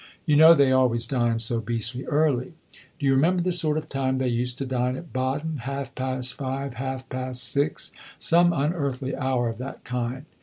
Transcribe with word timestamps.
You 0.25 0.35
know 0.35 0.55
they 0.55 0.71
always 0.71 1.05
dine 1.05 1.37
so 1.37 1.59
beastly 1.59 2.05
early. 2.05 2.53
Do 2.97 3.05
you 3.05 3.13
remember 3.13 3.43
the 3.43 3.51
sort 3.51 3.77
of 3.77 3.87
time 3.87 4.17
they 4.17 4.29
used 4.29 4.57
to 4.57 4.65
dine 4.65 4.95
at 4.95 5.13
Baden? 5.13 5.57
half 5.57 5.93
past 5.93 6.33
five, 6.33 6.73
half 6.73 7.07
past 7.07 7.43
six; 7.43 7.91
some 8.17 8.51
unearthly 8.51 9.15
hour 9.15 9.47
of 9.47 9.59
that 9.59 9.83
kind. 9.83 10.25